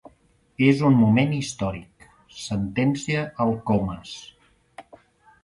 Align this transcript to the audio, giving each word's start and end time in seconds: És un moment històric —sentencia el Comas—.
És 0.67 0.79
un 0.87 0.95
moment 1.01 1.35
històric 1.39 2.07
—sentencia 2.39 3.23
el 3.47 3.55
Comas—. 3.69 4.17